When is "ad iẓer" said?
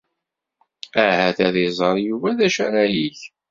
1.47-1.95